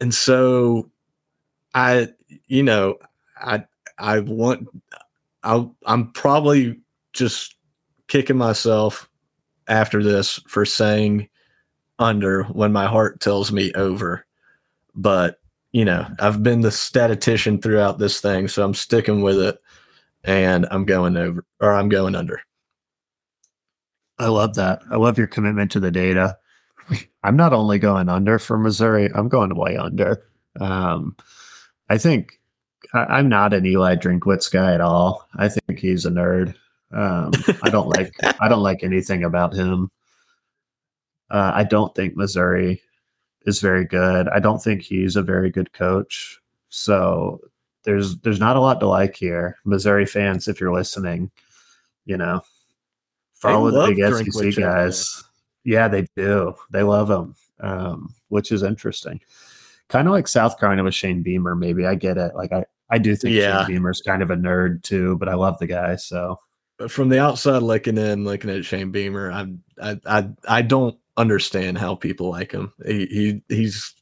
[0.00, 0.90] and so
[1.72, 2.08] I,
[2.48, 2.98] you know,
[3.40, 3.64] I
[3.96, 4.68] I want
[5.44, 6.80] I I'm probably
[7.16, 7.56] just
[8.08, 9.08] kicking myself
[9.68, 11.28] after this for saying
[11.98, 14.26] under when my heart tells me over.
[14.94, 15.40] But
[15.72, 19.58] you know, I've been the statistician throughout this thing, so I'm sticking with it
[20.24, 22.40] and I'm going over or I'm going under.
[24.18, 24.80] I love that.
[24.90, 26.38] I love your commitment to the data.
[27.22, 30.22] I'm not only going under for Missouri, I'm going way under.
[30.58, 31.16] Um,
[31.88, 32.40] I think
[32.94, 35.28] I, am not an Eli Drinkwitz guy at all.
[35.36, 36.54] I think he's a nerd.
[36.92, 39.90] Um, I don't like I don't like anything about him.
[41.30, 42.80] Uh, I don't think Missouri
[43.46, 44.28] is very good.
[44.28, 46.38] I don't think he's a very good coach.
[46.68, 47.40] So
[47.84, 49.56] there's there's not a lot to like here.
[49.64, 51.30] Missouri fans, if you're listening,
[52.04, 52.42] you know,
[53.34, 55.24] follow the big SEC guys.
[55.64, 56.54] Yeah, they do.
[56.70, 59.20] They love him, um, which is interesting.
[59.88, 61.54] Kind of like South Carolina with Shane Beamer.
[61.54, 62.34] Maybe I get it.
[62.34, 63.60] Like I, I do think yeah.
[63.60, 65.96] Shane Beamer's kind of a nerd too, but I love the guy.
[65.96, 66.38] So
[66.88, 69.46] from the outside looking in, looking at Shane Beamer, I,
[69.82, 72.72] I, I, I don't understand how people like him.
[72.84, 73.94] He, he he's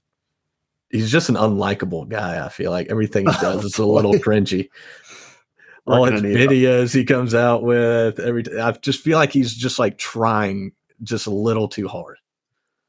[0.91, 2.45] he's just an unlikable guy.
[2.45, 4.69] I feel like everything he does is a little cringy.
[5.87, 9.99] All his videos he comes out with, every I just feel like he's just like
[9.99, 12.17] trying just a little too hard.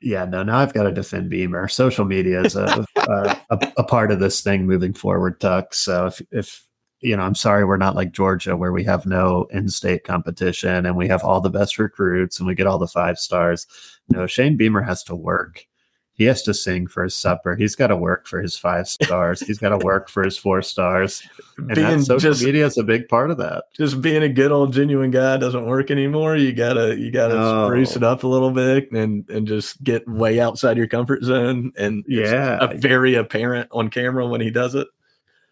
[0.02, 1.67] Yeah, no, now I've got to defend Beamer.
[1.67, 5.74] Social media is a, a, a, a, part of this thing moving forward, Tuck.
[5.74, 6.64] So if, if,
[7.06, 10.86] you know, I'm sorry we're not like Georgia where we have no in state competition
[10.86, 13.68] and we have all the best recruits and we get all the five stars.
[14.10, 15.68] No, Shane Beamer has to work
[16.15, 17.56] he has to sing for his supper.
[17.58, 19.41] He's got to work for his five stars.
[19.41, 21.22] He's got to work for his four stars.
[21.58, 23.65] And being social just, media is a big part of that.
[23.76, 26.38] Just being a good old genuine guy doesn't work anymore.
[26.38, 27.68] You gotta you gotta no.
[27.68, 31.72] spruce it up a little bit and and just get way outside your comfort zone.
[31.78, 34.88] And yeah, very apparent on camera when he does it.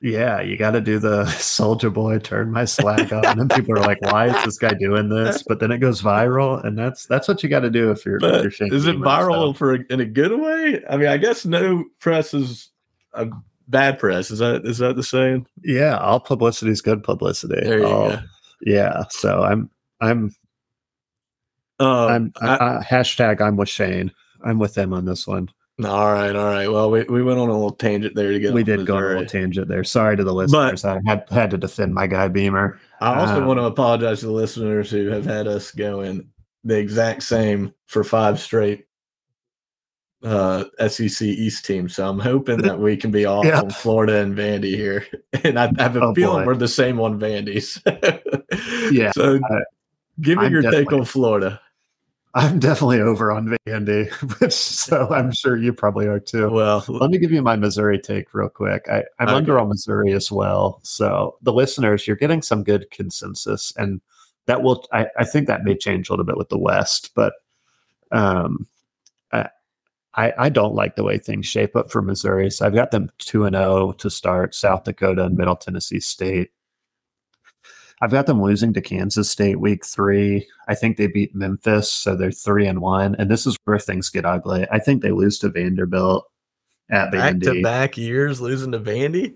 [0.04, 3.82] Yeah, you got to do the Soulja Boy turn my slack on, and people are
[3.82, 7.26] like, "Why is this guy doing this?" But then it goes viral, and that's that's
[7.26, 8.20] what you got to do if you're.
[8.22, 10.84] If you're is it viral for a, in a good way?
[10.90, 12.70] I mean, I guess no press is
[13.14, 13.28] a
[13.70, 14.30] bad press.
[14.30, 15.48] Is that is that the saying?
[15.64, 17.62] Yeah, all publicity is good publicity.
[17.64, 18.20] There you all, go.
[18.66, 19.70] Yeah, so I'm
[20.02, 20.36] I'm
[21.80, 24.12] um, I'm I, I, hashtag I'm with Shane.
[24.44, 25.48] I'm with them on this one.
[25.84, 26.68] All right, all right.
[26.68, 28.54] Well, we, we went on a little tangent there to get.
[28.54, 29.84] We did go on a little tangent there.
[29.84, 30.84] Sorry to the listeners.
[30.84, 32.80] But I had had to defend my guy Beamer.
[33.02, 36.30] I also um, want to apologize to the listeners who have had us going
[36.64, 38.86] the exact same for five straight
[40.24, 41.96] uh, SEC East teams.
[41.96, 45.06] So I'm hoping that we can be off on Florida and Vandy here.
[45.44, 46.46] And I, I have a oh, feeling boy.
[46.46, 47.82] we're the same on Vandy's.
[48.94, 49.12] yeah.
[49.12, 49.40] So
[50.22, 51.60] give me I'm your take on Florida.
[52.36, 56.50] I'm definitely over on Vandy, which so I'm sure you probably are too.
[56.50, 58.88] Well, let me give you my Missouri take real quick.
[58.90, 59.34] I, am okay.
[59.34, 60.80] under on Missouri as well.
[60.84, 64.02] So the listeners, you're getting some good consensus, and
[64.48, 64.86] that will.
[64.92, 67.34] I, I think that may change a little bit with the West, but
[68.12, 68.68] um,
[69.32, 69.50] I,
[70.16, 72.50] I I don't like the way things shape up for Missouri.
[72.50, 74.56] So I've got them two and zero oh to start.
[74.56, 76.50] South Dakota and Middle Tennessee State.
[78.04, 80.46] I've got them losing to Kansas State week three.
[80.68, 83.16] I think they beat Memphis, so they're three and one.
[83.16, 84.68] And this is where things get ugly.
[84.70, 86.30] I think they lose to Vanderbilt
[86.92, 87.44] at back Vandy.
[87.44, 89.36] to back years losing to Vandy.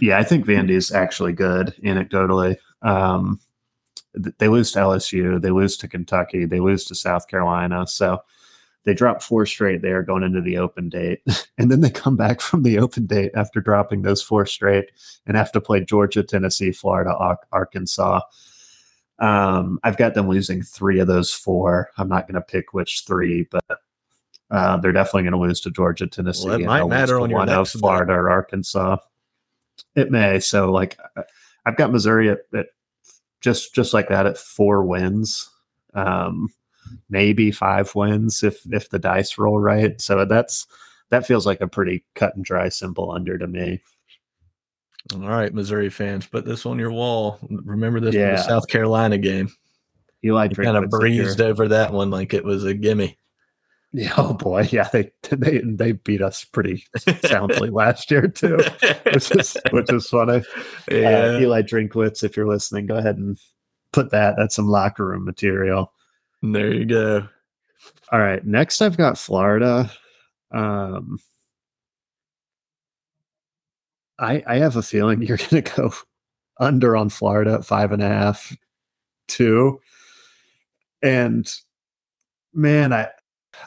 [0.00, 2.58] Yeah, I think Vandy's actually good anecdotally.
[2.80, 3.40] Um,
[4.14, 7.88] they lose to LSU, they lose to Kentucky, they lose to South Carolina.
[7.88, 8.22] So
[8.86, 11.20] they drop four straight there going into the open date.
[11.58, 14.90] And then they come back from the open date after dropping those four straight
[15.26, 17.16] and have to play Georgia, Tennessee, Florida,
[17.50, 18.20] Arkansas.
[19.18, 21.88] Um, I've got them losing three of those four.
[21.96, 23.80] I'm not going to pick which three, but
[24.50, 26.46] uh, they're definitely going to lose to Georgia, Tennessee.
[26.46, 27.80] Well, it might matter on your one of next.
[27.80, 28.98] Florida or Arkansas.
[29.94, 30.38] It may.
[30.40, 31.22] So, like, uh,
[31.64, 32.66] I've got Missouri at, at
[33.40, 35.48] just just like that at four wins,
[35.94, 36.52] um,
[37.10, 40.00] maybe five wins if if the dice roll right.
[40.00, 40.66] So that's
[41.10, 43.80] that feels like a pretty cut and dry, simple under to me.
[45.14, 47.38] All right, Missouri fans, put this on your wall.
[47.48, 48.36] Remember this from Yeah.
[48.36, 49.48] the South Carolina game.
[50.24, 53.16] Eli You kind of breezed over that one like it was a gimme.
[53.92, 56.84] Yeah, oh boy, yeah, they they they beat us pretty
[57.24, 58.58] soundly last year too,
[59.12, 60.42] which is which is funny.
[60.90, 61.36] yeah.
[61.36, 63.38] Uh, Eli Drinkwitz, if you're listening, go ahead and
[63.92, 64.34] put that.
[64.36, 65.92] That's some locker room material.
[66.42, 67.28] There you go.
[68.12, 69.90] All right, next I've got Florida.
[70.52, 71.18] Um,
[74.18, 75.92] I I have a feeling you're going to go
[76.58, 78.56] under on Florida at five and a half,
[79.28, 79.80] two,
[81.02, 81.50] and
[82.54, 83.08] man, I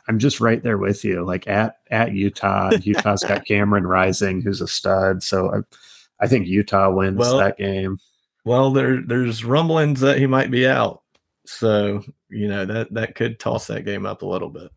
[0.08, 1.24] I'm just right there with you.
[1.26, 5.22] Like at at Utah, Utah's got Cameron Rising, who's a stud.
[5.24, 7.98] So I I think Utah wins Well- that game.
[8.46, 11.04] Well, there there's rumblings that he might be out.
[11.52, 14.70] So, you know, that that could toss that game up a little bit.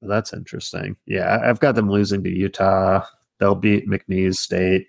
[0.00, 0.96] That's interesting.
[1.04, 3.04] Yeah, I've got them losing to Utah.
[3.38, 4.86] They'll beat McNeese State.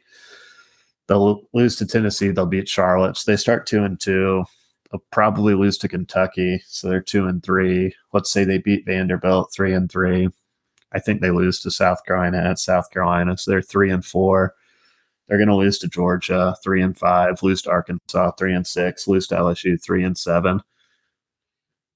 [1.07, 2.29] They'll lose to Tennessee.
[2.29, 3.17] They'll beat Charlotte.
[3.17, 4.45] So they start two and two.
[4.91, 6.61] They'll probably lose to Kentucky.
[6.67, 7.93] So they're two and three.
[8.13, 10.29] Let's say they beat Vanderbilt three and three.
[10.93, 13.37] I think they lose to South Carolina at South Carolina.
[13.37, 14.53] So they're three and four.
[15.27, 17.41] They're going to lose to Georgia three and five.
[17.41, 19.07] Lose to Arkansas three and six.
[19.07, 20.61] Lose to LSU three and seven.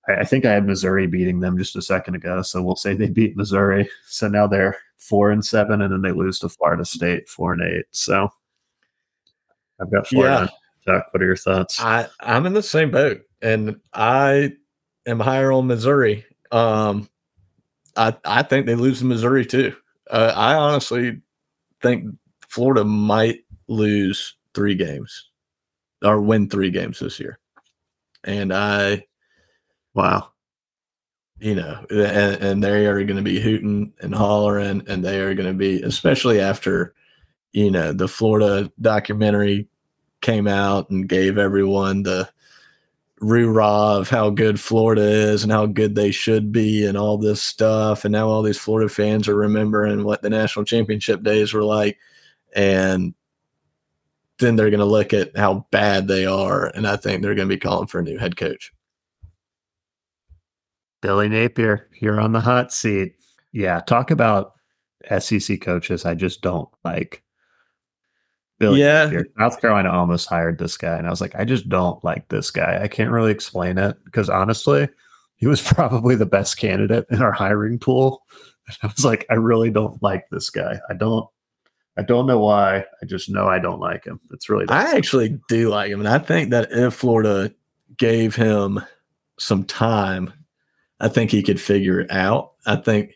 [0.07, 3.09] I, think I had Missouri beating them just a second ago, so we'll say they
[3.09, 3.89] beat Missouri.
[4.07, 7.61] So now they're four and seven, and then they lose to Florida State four and
[7.61, 7.85] eight.
[7.91, 8.29] So
[9.81, 10.49] I've got Florida.
[10.85, 11.81] Chuck, what are your thoughts?
[11.81, 14.53] I I'm in the same boat, and I
[15.05, 16.25] am higher on Missouri.
[16.51, 17.09] Um,
[17.97, 19.75] I I think they lose to Missouri too.
[20.09, 21.21] Uh, I honestly
[21.81, 22.15] think
[22.47, 25.29] Florida might lose three games
[26.03, 27.39] or win three games this year,
[28.23, 29.05] and I
[29.95, 30.29] wow.
[31.39, 35.33] you know, and, and they are going to be hooting and hollering, and they are
[35.33, 36.93] going to be, especially after,
[37.51, 39.67] you know, the Florida documentary
[40.21, 42.29] came out and gave everyone the
[43.19, 47.41] roo-rah of how good Florida is and how good they should be and all this
[47.41, 48.05] stuff.
[48.05, 51.97] And now all these Florida fans are remembering what the national championship days were like.
[52.55, 53.13] And
[54.39, 56.67] then they're going to look at how bad they are.
[56.67, 58.73] And I think they're going to be calling for a new head coach.
[61.05, 63.13] Billy Napier, you're on the hot seat.
[63.51, 64.53] Yeah, talk about
[65.19, 67.21] SEC coaches I just don't like.
[68.57, 69.03] Billy Yeah.
[69.05, 69.27] Napier.
[69.37, 72.49] South Carolina almost hired this guy, and I was like, I just don't like this
[72.49, 72.79] guy.
[72.81, 74.89] I can't really explain it because honestly,
[75.35, 78.23] he was probably the best candidate in our hiring pool.
[78.67, 80.79] And I was like, I really don't like this guy.
[80.89, 81.27] I don't.
[81.97, 82.79] I don't know why.
[82.79, 84.19] I just know I don't like him.
[84.31, 84.65] It's really.
[84.69, 87.53] I actually do like him, and I think that if Florida
[87.95, 88.81] gave him
[89.37, 90.33] some time,
[91.05, 92.53] I think he could figure it out.
[92.65, 93.13] I think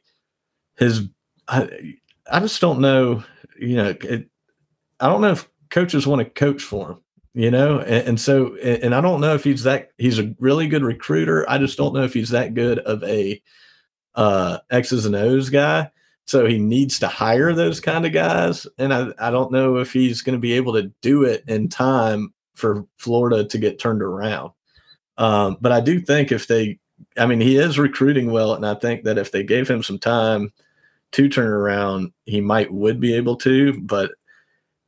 [0.77, 1.09] his,
[1.47, 1.97] I,
[2.31, 3.23] I just don't know.
[3.59, 4.29] You know, it,
[4.99, 6.99] I don't know if coaches want to coach for him.
[7.33, 9.89] You know, and, and so, and, and I don't know if he's that.
[9.97, 11.49] He's a really good recruiter.
[11.49, 13.41] I just don't know if he's that good of a
[14.13, 15.89] uh, X's and O's guy.
[16.25, 18.67] So he needs to hire those kind of guys.
[18.77, 21.69] And I, I don't know if he's going to be able to do it in
[21.69, 24.51] time for Florida to get turned around.
[25.17, 26.77] Um, but I do think if they,
[27.19, 28.53] I mean, he is recruiting well.
[28.53, 30.51] And I think that if they gave him some time
[31.11, 33.79] to turn around, he might would be able to.
[33.81, 34.11] But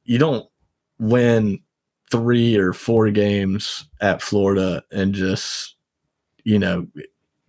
[0.04, 0.48] you don't
[1.00, 1.60] win
[2.10, 5.76] three or four games at Florida and just,
[6.44, 6.88] you know,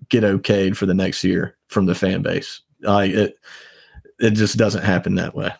[0.09, 2.61] get okayed for the next year from the fan base.
[2.81, 3.37] It,
[4.19, 5.53] it just doesn't happen that way.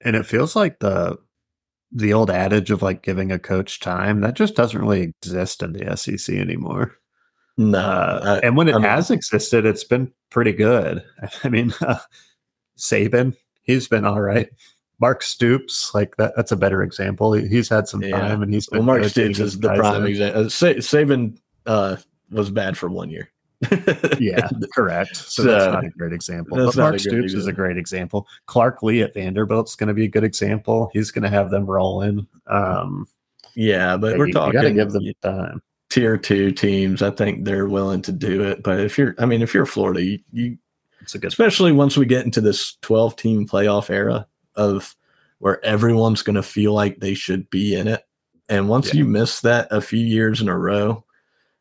[0.00, 1.18] And it feels like the
[1.90, 5.72] the old adage of like giving a coach time that just doesn't really exist in
[5.72, 6.97] the SEC anymore.
[7.58, 11.02] No, Uh, I- and when it I mean- has existed, it's been pretty good.
[11.44, 11.98] I mean, uh,
[12.78, 14.48] Saban, he's been all right.
[15.00, 17.32] Mark Stoops, like that, that's a better example.
[17.32, 18.18] He- He's had some Yeah.
[18.18, 20.46] time, and he's been well, Mark Stoops is the prime example.
[20.46, 21.36] Uh, Sa- Saban
[21.66, 21.96] uh,
[22.30, 23.28] was bad for one year.
[24.20, 25.16] Yeah, correct.
[25.16, 26.56] So, So, that's not a great example.
[26.56, 28.26] But Mark Stoops is a great example.
[28.46, 30.90] Clark Lea at Vanderbilt's going to be a good example.
[30.92, 32.26] He's going to have them rolling.
[32.46, 33.06] Um,
[33.56, 34.52] yeah, but we're you, talking.
[34.52, 35.60] got to give them time.
[35.90, 38.62] Tier two teams, I think they're willing to do it.
[38.62, 40.58] But if you're, I mean, if you're Florida, you, you
[41.00, 44.94] It's a good especially once we get into this 12 team playoff era of
[45.38, 48.02] where everyone's going to feel like they should be in it.
[48.48, 48.98] And once Yeah.
[49.00, 51.04] you miss that a few years in a row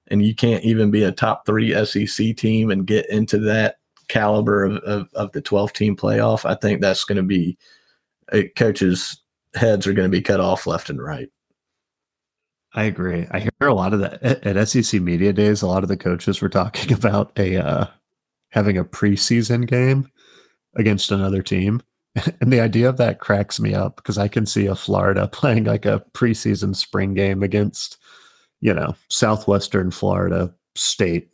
[0.07, 4.63] and you can't even be a top three SEC team and get into that caliber
[4.63, 7.57] of, of, of the 12 team playoff, I think that's going to be
[8.31, 9.21] uh, coaches'
[9.53, 11.29] heads are going to be cut off left and right.
[12.77, 13.25] I agree.
[13.31, 15.63] I hear a lot of that at, SEC media days.
[15.63, 17.87] A lot of the coaches were talking about a uh,
[18.51, 20.11] having a preseason game
[20.75, 21.81] against another team,
[22.39, 25.63] and the idea of that cracks me up because I can see a Florida playing
[25.63, 27.97] like a preseason spring game against,
[28.61, 31.31] you know, Southwestern Florida State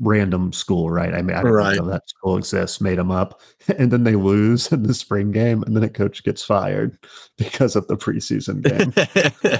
[0.00, 1.14] random school, right?
[1.14, 1.76] I mean, I don't Right.
[1.78, 3.40] know that school exists, made them up,
[3.78, 6.98] and then they lose in the spring game, and then a coach gets fired
[7.38, 8.92] because of the preseason game.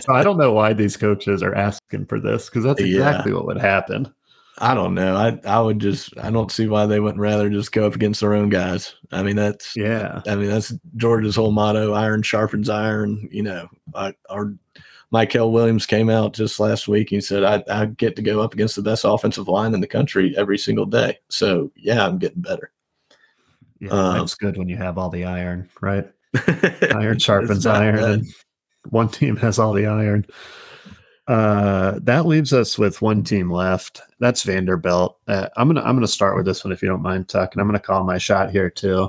[0.02, 2.86] So I don't know why these coaches are asking for this because that's Yeah.
[3.10, 4.12] exactly what would happen.
[4.58, 5.14] I don't know.
[5.16, 8.20] I I would just I don't see why they wouldn't rather just go up against
[8.22, 8.94] their own guys.
[9.12, 10.22] I mean that's Yeah.
[10.26, 13.28] I mean that's Georgia's whole motto: iron sharpens iron.
[13.30, 14.54] You know, I, our
[15.16, 17.08] Mykel Williams came out just last week.
[17.08, 19.86] He said, I, "I get to go up against the best offensive line in the
[19.86, 22.70] country every single day." So yeah, I'm getting better.
[23.80, 23.90] Yeah.
[23.90, 26.06] Um, it's good when you have all the iron, right?
[26.94, 28.10] Iron sharpens iron, bad.
[28.10, 28.26] and
[28.90, 30.26] one team has all the iron.
[31.28, 34.02] Uh, that leaves us with one team left.
[34.20, 35.18] That's Vanderbilt.
[35.26, 37.62] Uh, I'm gonna I'm gonna start with this one if you don't mind, Tuck, and
[37.62, 39.08] I'm gonna call my shot here too.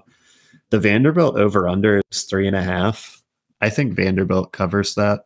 [0.70, 3.22] The Vanderbilt over under is three and a half.
[3.60, 5.26] I think Vanderbilt covers that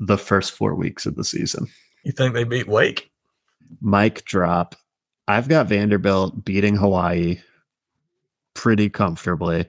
[0.00, 1.66] the first four weeks of the season.
[2.04, 3.10] You think they beat Wake?
[3.80, 4.74] Mic drop.
[5.26, 7.40] I've got Vanderbilt beating Hawaii
[8.54, 9.66] pretty comfortably.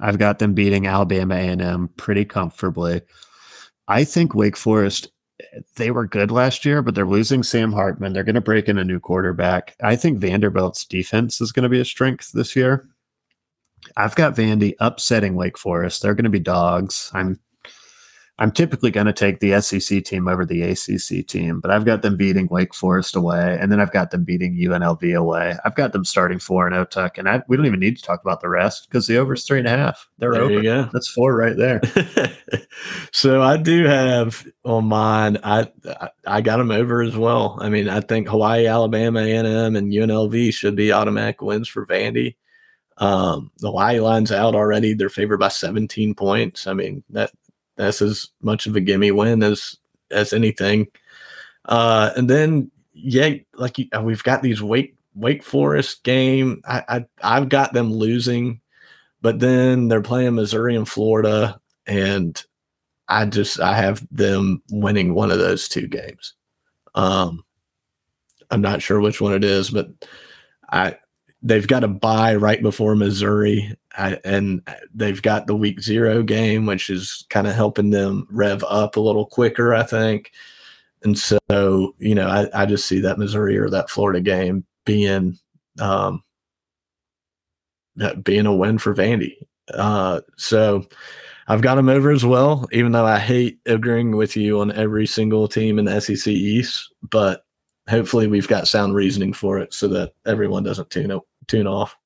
[0.00, 3.02] I've got them beating Alabama A&M pretty comfortably.
[3.88, 5.10] I think Wake Forest
[5.76, 8.12] they were good last year, but they're losing Sam Hartman.
[8.12, 9.76] They're going to break in a new quarterback.
[9.82, 12.88] I think Vanderbilt's defense is going to be a strength this year.
[13.96, 16.02] I've got Vandy upsetting Wake Forest.
[16.02, 17.10] They're going to be dogs.
[17.14, 17.38] I'm
[18.38, 22.02] I'm typically going to take the SEC team over the ACC team, but I've got
[22.02, 25.56] them beating Wake Forest away, and then I've got them beating UNLV away.
[25.64, 28.20] I've got them starting four and OTUC, and I, we don't even need to talk
[28.20, 30.06] about the rest because the over is three and a half.
[30.18, 30.60] They're There over.
[30.92, 31.80] That's four right there.
[33.12, 35.38] so I do have on mine.
[35.42, 35.70] I
[36.00, 37.56] I- I got them over as well.
[37.62, 42.34] I mean, I think Hawaii, Alabama, A&M, and UNLV should be automatic wins for Vandy.
[42.98, 44.92] Um, the Hawaii line's out already.
[44.94, 46.66] They're favored by 17 points.
[46.66, 47.30] I mean that
[47.76, 49.76] that's as much of a gimme win as
[50.10, 50.86] as anything.
[51.66, 56.62] Uh, and then yeah, like we've got these Wake Wake Forest game.
[56.66, 58.60] I, I I've got them losing,
[59.20, 62.42] but then they're playing Missouri and Florida, and
[63.08, 66.34] I just I have them winning one of those two games.
[66.94, 67.44] Um,
[68.50, 69.88] I'm not sure which one it is, but
[70.70, 70.96] I
[71.46, 74.60] they've got a bye right before Missouri, I, and
[74.92, 79.00] they've got the week zero game, which is kind of helping them rev up a
[79.00, 80.32] little quicker, I think.
[81.04, 81.38] And so,
[81.98, 85.38] you know, I, I just see that Missouri or that Florida game being
[85.80, 86.22] um,
[88.24, 89.36] being a win for Vandy.
[89.72, 90.84] Uh, so
[91.46, 95.06] I've got them over as well, even though I hate agreeing with you on every
[95.06, 96.92] single team in the SEC East.
[97.08, 97.44] But
[97.88, 101.96] hopefully, we've got sound reasoning for it so that everyone doesn't tune o- tune off.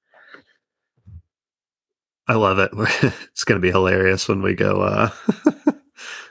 [2.27, 2.71] I love it.
[3.33, 5.11] it's going to be hilarious when we go uh,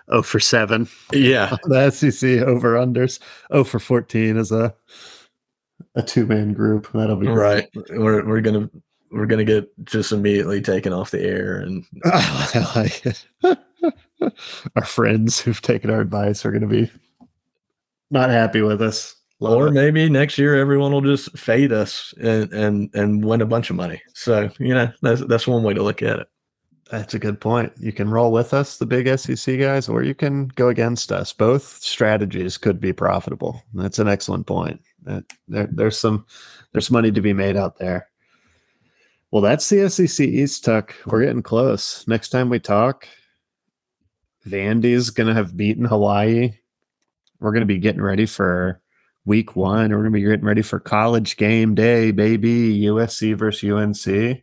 [0.10, 0.88] 0 for 7.
[1.12, 3.20] Yeah, The SEC over unders.
[3.52, 4.74] 0 for 14 is a
[5.96, 6.90] a two man group.
[6.94, 7.68] That'll be right.
[7.90, 8.70] We're we're gonna
[9.12, 13.26] we're gonna get just immediately taken off the air, and I like it.
[14.76, 16.92] our friends who've taken our advice are going to be
[18.12, 19.16] not happy with us.
[19.40, 19.72] Love or it.
[19.72, 23.76] maybe next year everyone will just fade us and and and win a bunch of
[23.76, 24.02] money.
[24.14, 26.28] So you know that's that's one way to look at it.
[26.92, 27.72] That's a good point.
[27.80, 31.32] You can roll with us, the big SEC guys, or you can go against us.
[31.32, 33.62] Both strategies could be profitable.
[33.76, 34.82] That's an excellent point.
[35.04, 36.26] That there, there's some
[36.74, 38.10] there's money to be made out there.
[39.32, 40.96] Well, that's the SEC East Tuck.
[41.06, 42.08] We're getting close.
[42.08, 43.08] Next time we talk,
[44.48, 46.56] Vandy's gonna have beaten Hawaii.
[47.40, 48.82] We're gonna be getting ready for
[49.30, 49.92] week one.
[49.92, 52.82] We're gonna be getting ready for college game day, baby.
[52.82, 54.42] USC versus UNC.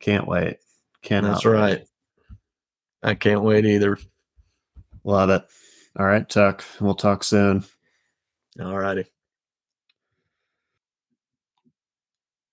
[0.00, 0.58] Can't wait.
[1.02, 1.52] Cannot That's wait.
[1.52, 1.84] right.
[3.02, 3.98] I can't wait either.
[5.02, 5.42] Love it.
[5.98, 6.64] All right, Tuck.
[6.80, 7.64] We'll talk soon.
[8.62, 9.04] All righty.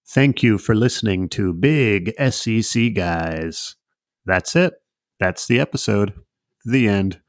[0.07, 3.75] Thank you for listening to Big SEC Guys.
[4.25, 4.73] That's it.
[5.19, 6.15] That's the episode.
[6.65, 7.21] The end.